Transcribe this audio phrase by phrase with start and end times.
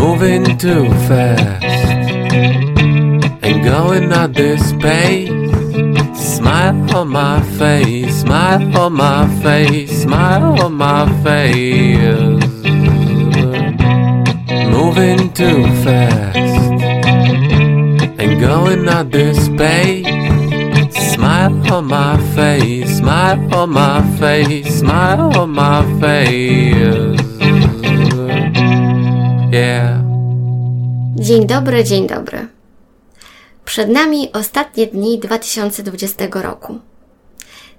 [0.00, 1.62] moving too fast
[3.44, 5.28] and going at this pace.
[6.36, 12.16] Smile on my face, smile on my face, smile on my face.
[14.76, 16.36] Moving too fast
[18.22, 20.06] and going at this pace.
[21.14, 27.19] Smile on my face, smile on my face, smile on my face.
[29.52, 30.00] Yeah.
[31.16, 32.46] Dzień dobry, dzień dobry.
[33.64, 36.78] Przed nami ostatnie dni 2020 roku.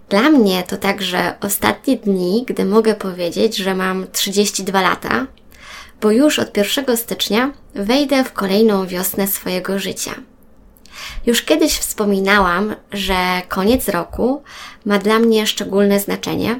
[0.10, 5.28] Dla mnie to także ostatnie dni, gdy mogę powiedzieć, że mam 32 lata,
[6.02, 10.12] bo już od 1 stycznia wejdę w kolejną wiosnę swojego życia.
[11.26, 14.44] Już kiedyś wspominałam, że koniec roku
[14.86, 16.60] ma dla mnie szczególne znaczenie,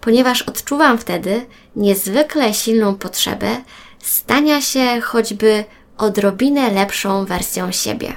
[0.00, 3.48] ponieważ odczuwam wtedy niezwykle silną potrzebę
[4.02, 5.64] stania się choćby
[5.98, 8.12] odrobinę lepszą wersją siebie.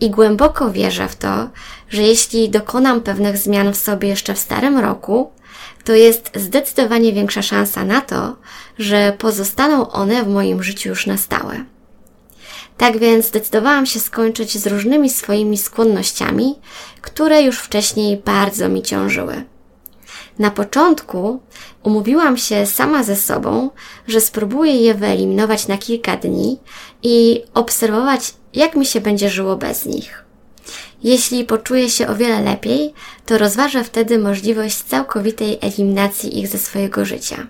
[0.00, 1.48] I głęboko wierzę w to,
[1.88, 5.30] że jeśli dokonam pewnych zmian w sobie jeszcze w starym roku,
[5.84, 8.36] to jest zdecydowanie większa szansa na to,
[8.78, 11.64] że pozostaną one w moim życiu już na stałe.
[12.76, 16.54] Tak więc zdecydowałam się skończyć z różnymi swoimi skłonnościami,
[17.00, 19.44] które już wcześniej bardzo mi ciążyły.
[20.38, 21.40] Na początku
[21.84, 23.70] umówiłam się sama ze sobą,
[24.08, 26.58] że spróbuję je wyeliminować na kilka dni
[27.02, 30.24] i obserwować, jak mi się będzie żyło bez nich.
[31.02, 32.94] Jeśli poczuję się o wiele lepiej,
[33.26, 37.46] to rozważę wtedy możliwość całkowitej eliminacji ich ze swojego życia.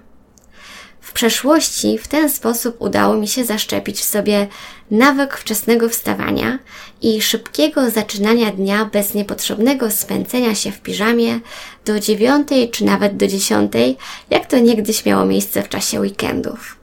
[1.05, 4.47] W przeszłości w ten sposób udało mi się zaszczepić w sobie
[4.91, 6.59] nawyk wczesnego wstawania
[7.03, 11.41] i szybkiego zaczynania dnia bez niepotrzebnego spędzenia się w piżamie
[11.85, 13.97] do dziewiątej czy nawet do dziesiątej,
[14.31, 16.77] jak to niegdyś miało miejsce w czasie weekendów.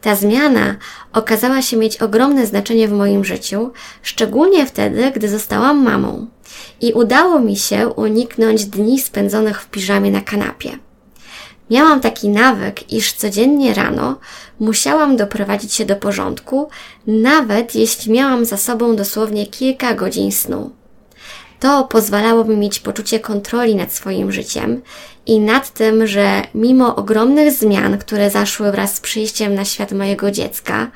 [0.00, 0.76] Ta zmiana
[1.12, 6.26] okazała się mieć ogromne znaczenie w moim życiu, szczególnie wtedy, gdy zostałam mamą
[6.80, 10.78] i udało mi się uniknąć dni spędzonych w piżamie na kanapie.
[11.70, 14.18] Miałam taki nawyk, iż codziennie rano
[14.60, 16.68] musiałam doprowadzić się do porządku,
[17.06, 20.70] nawet jeśli miałam za sobą dosłownie kilka godzin snu.
[21.60, 24.82] To pozwalało mi mieć poczucie kontroli nad swoim życiem
[25.26, 30.30] i nad tym, że mimo ogromnych zmian, które zaszły wraz z przyjściem na świat mojego
[30.30, 30.90] dziecka,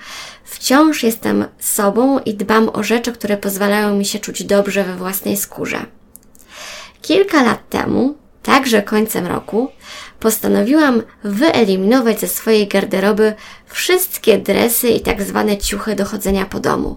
[0.45, 5.37] wciąż jestem sobą i dbam o rzeczy, które pozwalają mi się czuć dobrze we własnej
[5.37, 5.87] skórze.
[7.03, 9.69] Kilka lat temu, także końcem roku,
[10.21, 13.35] postanowiłam wyeliminować ze swojej garderoby
[13.67, 16.97] wszystkie dresy i tak zwane ciuchy do chodzenia po domu.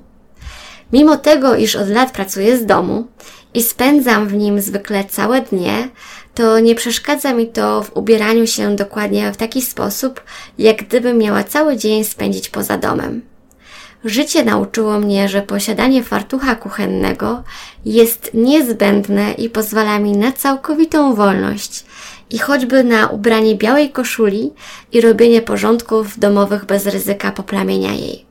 [0.94, 3.08] Mimo tego, iż od lat pracuję z domu
[3.54, 5.90] i spędzam w nim zwykle całe dnie,
[6.34, 10.22] to nie przeszkadza mi to w ubieraniu się dokładnie w taki sposób,
[10.58, 13.31] jak gdybym miała cały dzień spędzić poza domem.
[14.06, 17.44] Życie nauczyło mnie, że posiadanie fartucha kuchennego
[17.86, 21.86] jest niezbędne i pozwala mi na całkowitą wolność
[22.30, 24.54] i choćby na ubranie białej koszuli
[24.92, 28.26] i robienie porządków domowych bez ryzyka poplamienia jej.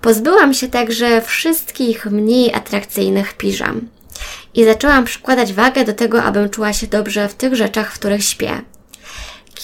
[0.00, 3.88] Pozbyłam się także wszystkich mniej atrakcyjnych piżam
[4.54, 8.24] i zaczęłam przykładać wagę do tego, abym czuła się dobrze w tych rzeczach, w których
[8.24, 8.62] śpię.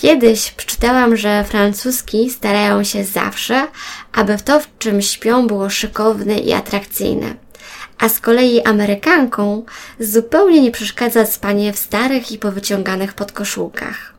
[0.01, 3.67] Kiedyś przeczytałam, że francuski starają się zawsze,
[4.13, 7.35] aby w to, w czym śpią, było szykowne i atrakcyjne.
[7.99, 9.65] A z kolei Amerykanką
[10.01, 14.15] zupełnie nie przeszkadza spanie w starych i powyciąganych podkoszulkach.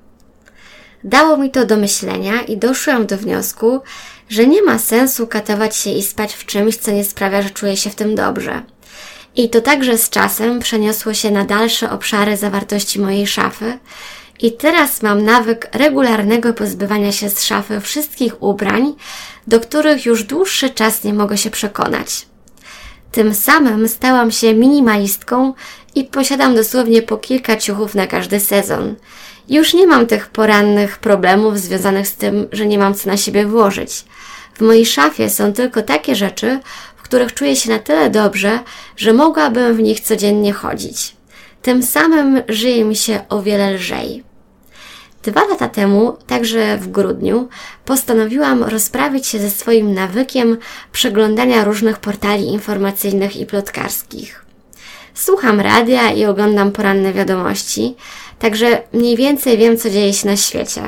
[1.04, 3.82] Dało mi to do myślenia i doszłam do wniosku,
[4.30, 7.78] że nie ma sensu katować się i spać w czymś, co nie sprawia, że czuję
[7.78, 8.62] się w tym dobrze.
[9.36, 13.80] I to także z czasem przeniosło się na dalsze obszary zawartości mojej szafy,
[14.40, 18.94] i teraz mam nawyk regularnego pozbywania się z szafy wszystkich ubrań,
[19.48, 22.28] do których już dłuższy czas nie mogę się przekonać.
[23.12, 25.53] Tym samym stałam się minimalistką
[25.96, 28.96] i posiadam dosłownie po kilka ciuchów na każdy sezon.
[29.50, 33.46] Już nie mam tych porannych problemów związanych z tym, że nie mam co na siebie
[33.46, 34.06] włożyć.
[34.53, 36.59] W mojej szafie są tylko takie rzeczy,
[36.97, 38.59] w których czuję się na tyle dobrze,
[38.97, 41.16] że mogłabym w nich codziennie chodzić.
[41.61, 44.27] Tym samym żyje mi się o wiele lżej.
[45.28, 47.47] Dwa lata temu, także w grudniu,
[47.85, 50.58] postanowiłam rozprawić się ze swoim nawykiem
[50.91, 54.46] przeglądania różnych portali informacyjnych i plotkarskich.
[55.14, 57.96] Słucham radia i oglądam poranne wiadomości,
[58.40, 60.82] także mniej więcej wiem, co dzieje się na świecie.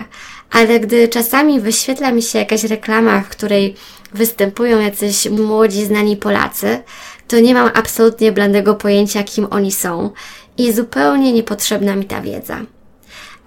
[0.52, 3.76] Ale gdy czasami wyświetla mi się jakaś reklama, w której
[4.14, 6.84] występują jacyś młodzi, znani Polacy,
[7.28, 10.10] to nie mam absolutnie blandego pojęcia, kim oni są
[10.58, 12.60] i zupełnie niepotrzebna mi ta wiedza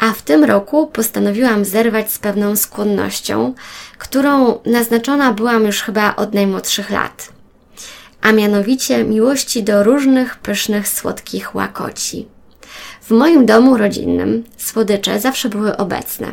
[0.02, 3.54] A w tym roku postanowiłam zerwać z pewną skłonnością,
[3.98, 7.28] którą naznaczona byłam już chyba od najmłodszych lat.
[8.22, 12.28] A mianowicie miłości do różnych pysznych, słodkich łakoci.
[13.02, 16.26] W moim domu rodzinnym słodycze zawsze były obecne.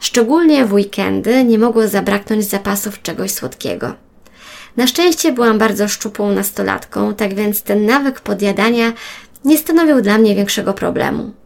[0.00, 3.94] Szczególnie w weekendy nie mogło zabraknąć zapasów czegoś słodkiego.
[4.76, 8.92] Na szczęście byłam bardzo szczupłą nastolatką, tak więc ten nawyk podjadania
[9.44, 11.39] nie stanowił dla mnie większego problemu.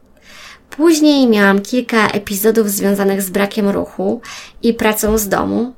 [0.76, 4.20] Później miałam kilka epizodów związanych z brakiem ruchu
[4.62, 5.74] i pracą z domu,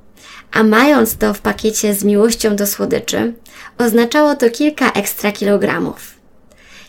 [0.52, 3.34] a mając to w pakiecie z miłością do słodyczy,
[3.78, 6.14] oznaczało to kilka ekstra kilogramów.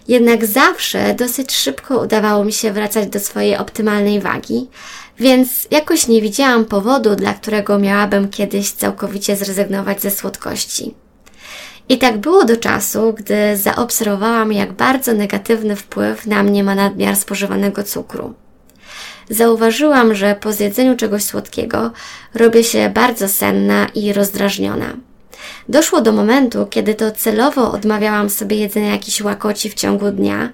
[0.08, 4.68] Jednak zawsze dosyć szybko udawało mi się wracać do swojej optymalnej wagi,
[5.20, 11.07] więc jakoś nie widziałam powodu, dla którego miałabym kiedyś całkowicie zrezygnować ze słodkości.
[11.90, 17.16] I tak było do czasu, gdy zaobserwowałam, jak bardzo negatywny wpływ na mnie ma nadmiar
[17.16, 18.34] spożywanego cukru.
[19.30, 21.92] Zauważyłam, że po zjedzeniu czegoś słodkiego
[22.34, 24.94] robię się bardzo senna i rozdrażniona.
[25.70, 30.50] Doszło do momentu, kiedy to celowo odmawiałam sobie jedzenia jakichś łakoci w ciągu dnia,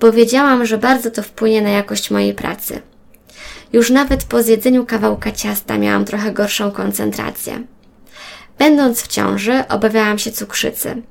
[0.00, 2.82] bo wiedziałam, że bardzo to wpłynie na jakość mojej pracy.
[3.72, 7.62] Już nawet po zjedzeniu kawałka ciasta miałam trochę gorszą koncentrację.
[8.58, 11.02] Będąc w ciąży, obawiałam się cukrzycy,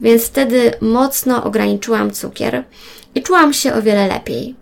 [0.00, 2.64] więc wtedy mocno ograniczyłam cukier
[3.14, 4.54] i czułam się o wiele lepiej.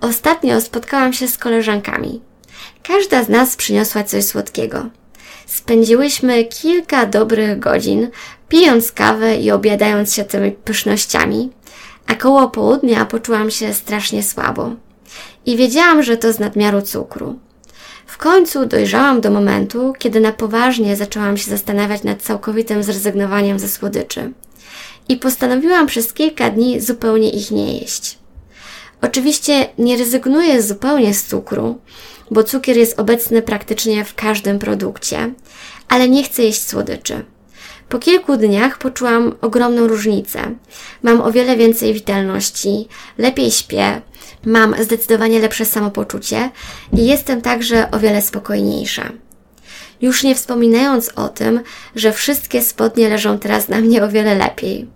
[0.00, 2.20] Ostatnio spotkałam się z koleżankami.
[2.82, 4.86] Każda z nas przyniosła coś słodkiego.
[5.46, 8.08] Spędziłyśmy kilka dobrych godzin,
[8.48, 11.50] pijąc kawę i obiadając się tymi pysznościami,
[12.06, 14.70] a koło południa poczułam się strasznie słabo.
[15.46, 17.38] I wiedziałam, że to z nadmiaru cukru.
[18.06, 23.68] W końcu dojrzałam do momentu, kiedy na poważnie zaczęłam się zastanawiać nad całkowitym zrezygnowaniem ze
[23.68, 24.32] słodyczy.
[25.08, 28.18] I postanowiłam przez kilka dni zupełnie ich nie jeść.
[29.02, 31.78] Oczywiście nie rezygnuję zupełnie z cukru,
[32.30, 35.34] bo cukier jest obecny praktycznie w każdym produkcie,
[35.88, 37.24] ale nie chcę jeść słodyczy.
[37.88, 40.54] Po kilku dniach poczułam ogromną różnicę.
[41.02, 42.88] Mam o wiele więcej witalności,
[43.18, 44.00] lepiej śpię,
[44.44, 46.50] mam zdecydowanie lepsze samopoczucie
[46.92, 49.12] i jestem także o wiele spokojniejsza.
[50.00, 51.60] Już nie wspominając o tym,
[51.96, 54.86] że wszystkie spodnie leżą teraz na mnie o wiele lepiej.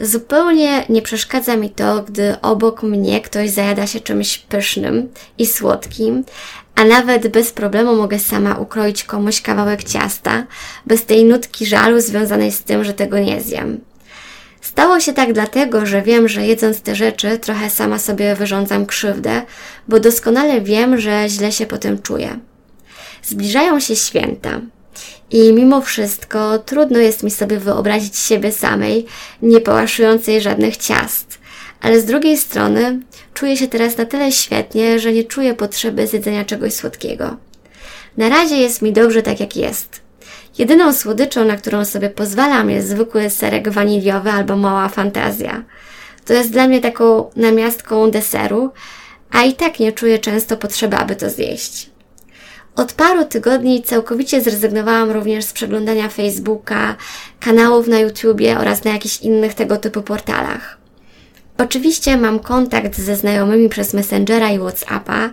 [0.00, 5.08] Zupełnie nie przeszkadza mi to, gdy obok mnie ktoś zajada się czymś pysznym
[5.38, 6.24] i słodkim,
[6.74, 10.46] a nawet bez problemu mogę sama ukroić komuś kawałek ciasta,
[10.86, 13.80] bez tej nutki żalu związanej z tym, że tego nie zjem.
[14.60, 19.42] Stało się tak dlatego, że wiem, że jedząc te rzeczy trochę sama sobie wyrządzam krzywdę,
[19.88, 22.38] bo doskonale wiem, że źle się potem czuję.
[23.22, 24.60] Zbliżają się święta.
[25.30, 29.06] I mimo wszystko trudno jest mi sobie wyobrazić siebie samej,
[29.42, 31.38] nie pałaszującej żadnych ciast.
[31.80, 33.00] Ale z drugiej strony
[33.34, 37.36] czuję się teraz na tyle świetnie, że nie czuję potrzeby zjedzenia czegoś słodkiego.
[38.16, 40.00] Na razie jest mi dobrze tak jak jest.
[40.58, 45.62] Jedyną słodyczą, na którą sobie pozwalam, jest zwykły serek waniliowy albo mała fantazja.
[46.24, 48.70] To jest dla mnie taką namiastką deseru,
[49.30, 51.90] a i tak nie czuję często potrzeby, aby to zjeść.
[52.76, 56.96] Od paru tygodni całkowicie zrezygnowałam również z przeglądania Facebooka,
[57.40, 60.81] kanałów na YouTubie oraz na jakichś innych tego typu portalach.
[61.58, 65.30] Oczywiście mam kontakt ze znajomymi przez Messengera i WhatsAppa,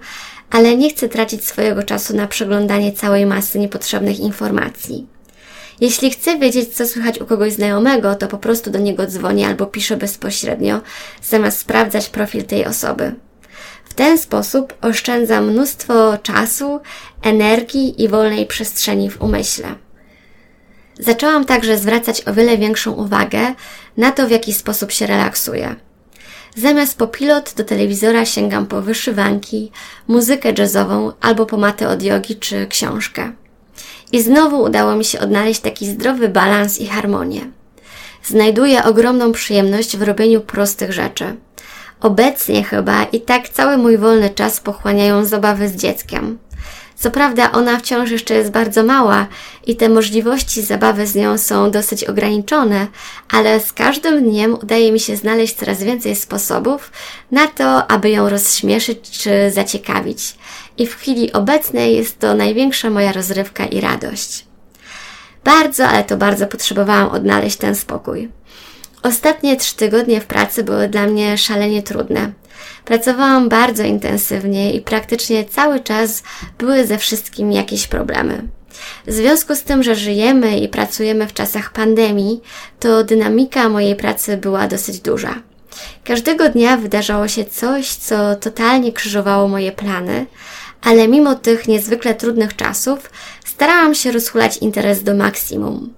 [0.51, 5.07] ale nie chcę tracić swojego czasu na przeglądanie całej masy niepotrzebnych informacji.
[5.81, 9.65] Jeśli chcę wiedzieć, co słychać u kogoś znajomego, to po prostu do niego dzwonię albo
[9.65, 10.81] piszę bezpośrednio,
[11.23, 13.15] zamiast sprawdzać profil tej osoby.
[13.85, 16.79] W ten sposób oszczędzam mnóstwo czasu,
[17.23, 19.75] energii i wolnej przestrzeni w umyśle.
[20.99, 23.55] Zaczęłam także zwracać o wiele większą uwagę
[23.97, 25.75] na to, w jaki sposób się relaksuję.
[26.55, 29.71] Zamiast po pilot do telewizora sięgam po wyszywanki,
[30.07, 33.31] muzykę jazzową albo po matę od jogi czy książkę.
[34.11, 37.41] I znowu udało mi się odnaleźć taki zdrowy balans i harmonię.
[38.23, 41.35] Znajduję ogromną przyjemność w robieniu prostych rzeczy.
[42.01, 46.37] Obecnie chyba i tak cały mój wolny czas pochłaniają zabawy z dzieckiem.
[46.99, 49.27] Co prawda ona wciąż jeszcze jest bardzo mała
[49.67, 52.87] i te możliwości zabawy z nią są dosyć ograniczone,
[53.29, 56.91] ale z każdym dniem udaje mi się znaleźć coraz więcej sposobów
[57.31, 60.35] na to, aby ją rozśmieszyć czy zaciekawić.
[60.77, 64.45] I w chwili obecnej jest to największa moja rozrywka i radość.
[65.43, 68.29] Bardzo, ale to bardzo potrzebowałam odnaleźć ten spokój.
[69.03, 72.31] Ostatnie trzy tygodnie w pracy były dla mnie szalenie trudne.
[72.85, 76.23] Pracowałam bardzo intensywnie i praktycznie cały czas
[76.57, 78.47] były ze wszystkim jakieś problemy.
[79.07, 82.41] W związku z tym, że żyjemy i pracujemy w czasach pandemii,
[82.79, 85.35] to dynamika mojej pracy była dosyć duża.
[86.03, 90.25] Każdego dnia wydarzało się coś, co totalnie krzyżowało moje plany,
[90.81, 93.09] ale mimo tych niezwykle trudnych czasów
[93.45, 95.93] starałam się rozhulać interes do maksimum.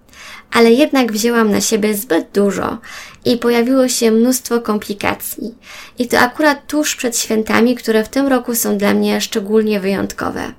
[0.51, 2.77] Ale jednak wzięłam na siebie zbyt dużo
[3.25, 5.55] i pojawiło się mnóstwo komplikacji.
[5.99, 10.53] I to akurat tuż przed świętami, które w tym roku są dla mnie szczególnie wyjątkowe.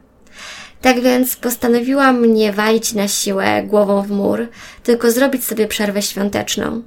[0.81, 4.49] Tak więc postanowiłam nie walić na siłę głową w mur,
[4.83, 6.83] tylko zrobić sobie przerwę świąteczną.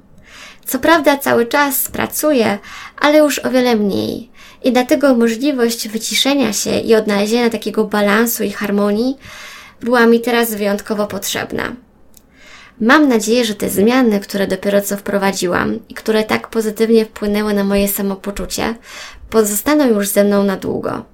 [0.66, 2.58] Co prawda cały czas pracuję,
[2.98, 4.30] ale już o wiele mniej.
[4.64, 9.16] I dlatego możliwość wyciszenia się i odnalezienia takiego balansu i harmonii
[9.80, 11.85] była mi teraz wyjątkowo potrzebna.
[12.80, 17.64] Mam nadzieję, że te zmiany, które dopiero co wprowadziłam i które tak pozytywnie wpłynęły na
[17.64, 18.74] moje samopoczucie,
[19.30, 21.04] pozostaną już ze mną na długo.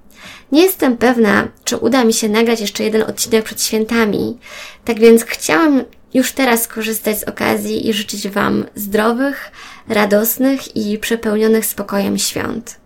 [0.51, 4.37] Nie jestem pewna, czy uda mi się nagrać jeszcze jeden odcinek przed świętami,
[4.85, 9.51] tak więc chciałam już teraz korzystać z okazji i życzyć Wam zdrowych,
[9.89, 12.82] radosnych i przepełnionych spokojem świąt.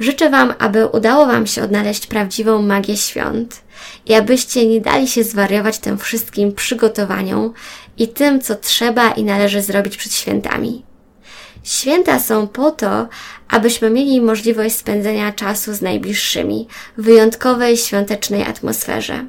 [0.00, 3.60] Życzę Wam, aby udało Wam się odnaleźć prawdziwą magię świąt
[4.06, 7.52] i abyście nie dali się zwariować tym wszystkim przygotowaniom
[7.98, 10.84] i tym, co trzeba i należy zrobić przed świętami.
[11.64, 13.08] Święta są po to,
[13.48, 19.24] abyśmy mieli możliwość spędzenia czasu z najbliższymi w wyjątkowej świątecznej atmosferze.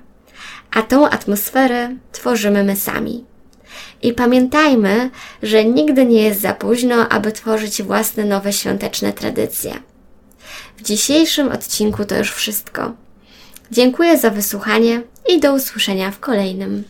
[0.71, 3.25] A tą atmosferę tworzymy my sami.
[4.01, 5.09] I pamiętajmy,
[5.43, 9.73] że nigdy nie jest za późno, aby tworzyć własne nowe świąteczne tradycje.
[10.77, 12.93] W dzisiejszym odcinku to już wszystko.
[13.71, 16.83] Dziękuję za wysłuchanie i do usłyszenia w kolejnym.